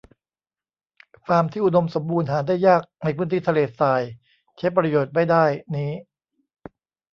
[1.25, 4.01] ฟาร์มที่อุดมสมบูรณ์หาได้ยากในพื้นที่ทะเลทราย
[4.57, 5.43] ใช้ประโยชน์ไม่ได้
[5.75, 5.91] นี้